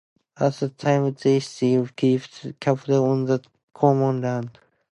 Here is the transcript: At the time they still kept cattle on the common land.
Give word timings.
At 0.39 0.55
the 0.55 0.69
time 0.69 1.13
they 1.21 1.39
still 1.41 1.87
kept 1.95 2.59
cattle 2.59 3.05
on 3.05 3.25
the 3.25 3.39
common 3.71 4.21
land. 4.21 4.57